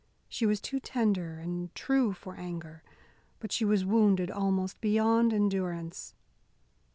She 0.27 0.47
was 0.47 0.59
too 0.59 0.79
tender 0.79 1.37
and 1.37 1.75
true 1.75 2.11
for 2.11 2.33
anger, 2.35 2.81
but 3.39 3.51
she 3.51 3.63
was 3.65 3.85
wounded 3.85 4.31
almost 4.31 4.81
beyond 4.81 5.31
endurance. 5.31 6.15